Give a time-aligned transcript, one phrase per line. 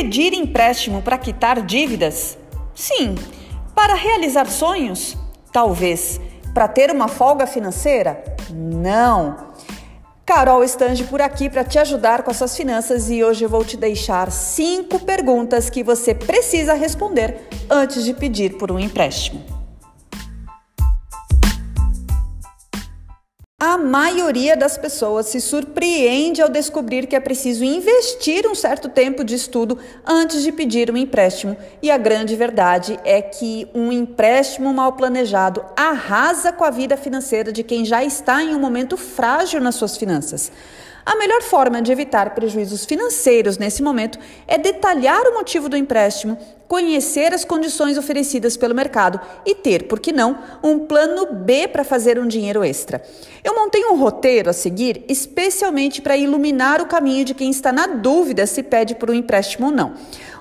[0.00, 2.38] Pedir empréstimo para quitar dívidas?
[2.74, 3.16] Sim.
[3.74, 5.14] Para realizar sonhos?
[5.52, 6.18] Talvez.
[6.54, 8.24] Para ter uma folga financeira?
[8.48, 9.36] Não.
[10.24, 13.62] Carol Estange por aqui para te ajudar com as suas finanças e hoje eu vou
[13.62, 17.36] te deixar cinco perguntas que você precisa responder
[17.68, 19.59] antes de pedir por um empréstimo.
[23.62, 29.22] A maioria das pessoas se surpreende ao descobrir que é preciso investir um certo tempo
[29.22, 31.54] de estudo antes de pedir um empréstimo.
[31.82, 37.52] E a grande verdade é que um empréstimo mal planejado arrasa com a vida financeira
[37.52, 40.50] de quem já está em um momento frágil nas suas finanças.
[41.04, 46.36] A melhor forma de evitar prejuízos financeiros nesse momento é detalhar o motivo do empréstimo,
[46.68, 51.84] conhecer as condições oferecidas pelo mercado e ter, por que não, um plano B para
[51.84, 53.02] fazer um dinheiro extra.
[53.42, 57.86] Eu montei um roteiro a seguir especialmente para iluminar o caminho de quem está na
[57.86, 59.94] dúvida se pede por um empréstimo ou não.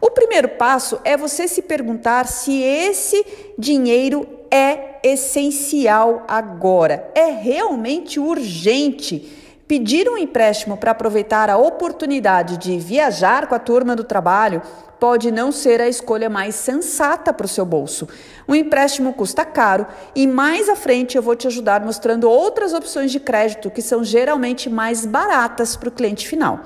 [0.00, 3.24] O primeiro passo é você se perguntar se esse
[3.58, 12.78] dinheiro é essencial agora, é realmente urgente Pedir um empréstimo para aproveitar a oportunidade de
[12.78, 14.62] viajar com a turma do trabalho
[15.00, 18.08] pode não ser a escolha mais sensata para o seu bolso.
[18.46, 23.10] O empréstimo custa caro e mais à frente eu vou te ajudar mostrando outras opções
[23.10, 26.60] de crédito que são geralmente mais baratas para o cliente final.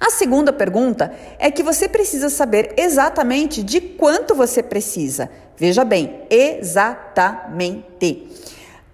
[0.00, 5.30] A segunda pergunta é que você precisa saber exatamente de quanto você precisa.
[5.56, 7.84] Veja bem, exatamente.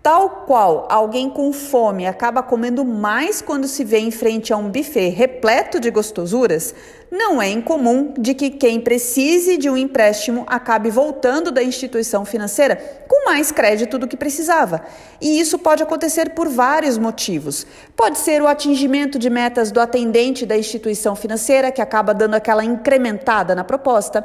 [0.03, 4.70] Tal qual alguém com fome acaba comendo mais quando se vê em frente a um
[4.70, 6.75] buffet repleto de gostosuras,
[7.11, 12.77] não é incomum de que quem precise de um empréstimo acabe voltando da instituição financeira
[13.07, 14.81] com mais crédito do que precisava.
[15.20, 17.67] E isso pode acontecer por vários motivos.
[17.95, 22.64] Pode ser o atingimento de metas do atendente da instituição financeira, que acaba dando aquela
[22.64, 24.25] incrementada na proposta.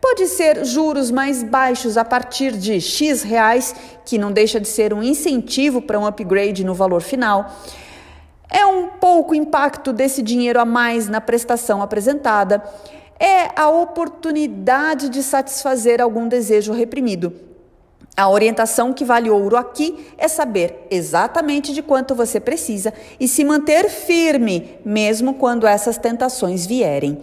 [0.00, 4.94] Pode ser juros mais baixos a partir de X reais, que não deixa de ser
[4.94, 7.52] um incentivo para um upgrade no valor final.
[8.48, 12.62] É um pouco impacto desse dinheiro a mais na prestação apresentada.
[13.18, 17.32] É a oportunidade de satisfazer algum desejo reprimido.
[18.16, 23.44] A orientação que vale ouro aqui é saber exatamente de quanto você precisa e se
[23.44, 27.20] manter firme, mesmo quando essas tentações vierem.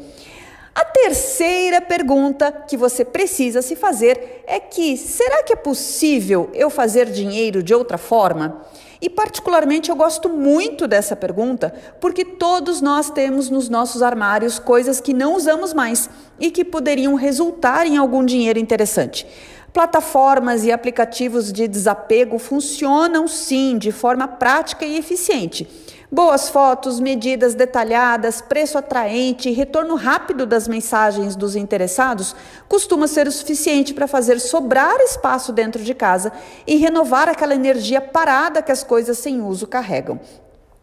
[0.75, 6.69] A terceira pergunta que você precisa se fazer é que será que é possível eu
[6.69, 8.61] fazer dinheiro de outra forma?
[9.01, 14.99] E particularmente eu gosto muito dessa pergunta, porque todos nós temos nos nossos armários coisas
[14.99, 16.09] que não usamos mais
[16.41, 19.25] e que poderiam resultar em algum dinheiro interessante.
[19.71, 25.65] Plataformas e aplicativos de desapego funcionam sim de forma prática e eficiente.
[26.11, 32.35] Boas fotos, medidas detalhadas, preço atraente e retorno rápido das mensagens dos interessados
[32.69, 36.31] costuma ser o suficiente para fazer sobrar espaço dentro de casa
[36.67, 40.19] e renovar aquela energia parada que as coisas sem uso carregam.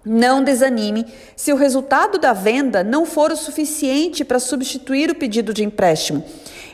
[0.05, 1.07] Não desanime
[1.37, 6.25] se o resultado da venda não for o suficiente para substituir o pedido de empréstimo.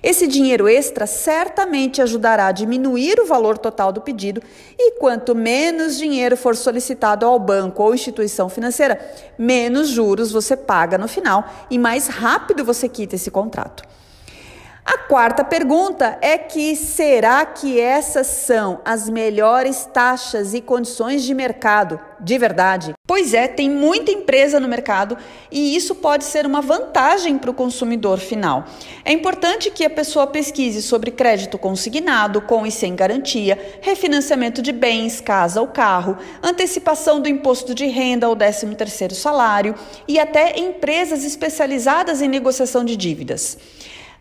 [0.03, 4.43] Esse dinheiro extra certamente ajudará a diminuir o valor total do pedido
[4.79, 9.01] e quanto menos dinheiro for solicitado ao banco ou instituição financeira,
[9.37, 13.83] menos juros você paga no final e mais rápido você quita esse contrato.
[14.91, 21.34] A quarta pergunta é que será que essas são as melhores taxas e condições de
[21.34, 22.94] mercado de verdade?
[23.06, 25.19] Pois é, tem muita empresa no mercado
[25.53, 28.65] e isso pode ser uma vantagem para o consumidor final.
[29.04, 34.72] É importante que a pessoa pesquise sobre crédito consignado, com e sem garantia, refinanciamento de
[34.72, 39.75] bens, casa ou carro, antecipação do imposto de renda ou 13 terceiro salário
[40.09, 43.59] e até empresas especializadas em negociação de dívidas.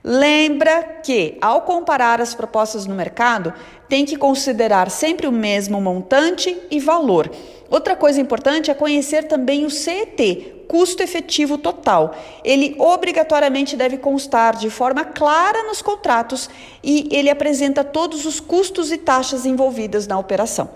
[0.03, 3.53] Lembra que, ao comparar as propostas no mercado,
[3.89, 7.29] tem que considerar sempre o mesmo montante e valor.
[7.69, 12.15] Outra coisa importante é conhecer também o CET, custo efetivo total.
[12.43, 16.49] Ele obrigatoriamente deve constar de forma clara nos contratos
[16.83, 20.69] e ele apresenta todos os custos e taxas envolvidas na operação.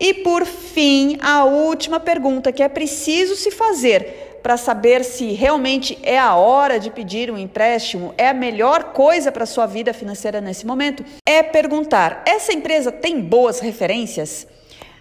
[0.00, 5.98] E por fim, a última pergunta que é preciso se fazer para saber se realmente
[6.02, 10.40] é a hora de pedir um empréstimo, é a melhor coisa para sua vida financeira
[10.40, 14.46] nesse momento, é perguntar: essa empresa tem boas referências?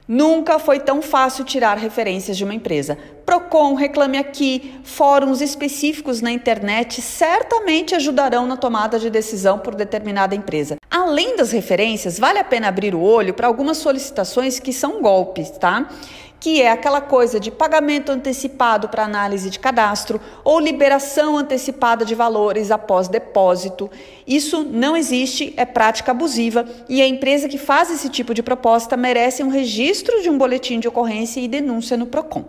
[0.07, 2.97] Nunca foi tão fácil tirar referências de uma empresa.
[3.25, 10.33] Procon, Reclame Aqui, fóruns específicos na internet certamente ajudarão na tomada de decisão por determinada
[10.33, 10.77] empresa.
[10.89, 15.49] Além das referências, vale a pena abrir o olho para algumas solicitações que são golpes,
[15.49, 15.89] tá?
[16.39, 22.13] Que é aquela coisa de pagamento antecipado para análise de cadastro ou liberação antecipada de
[22.13, 23.89] valores após depósito.
[24.25, 28.95] Isso não existe, é prática abusiva e a empresa que faz esse tipo de proposta
[28.95, 32.45] merece um registro de um boletim de ocorrência e denúncia no Procon.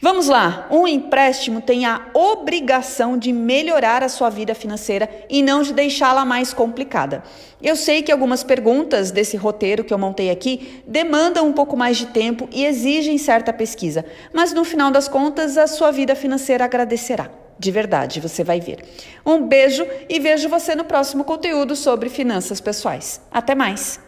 [0.00, 5.60] Vamos lá, um empréstimo tem a obrigação de melhorar a sua vida financeira e não
[5.60, 7.20] de deixá-la mais complicada.
[7.60, 11.96] Eu sei que algumas perguntas desse roteiro que eu montei aqui demandam um pouco mais
[11.96, 16.64] de tempo e exigem certa pesquisa, mas no final das contas a sua vida financeira
[16.64, 17.28] agradecerá.
[17.58, 18.84] De verdade, você vai ver.
[19.26, 23.20] Um beijo e vejo você no próximo conteúdo sobre finanças pessoais.
[23.32, 24.07] Até mais!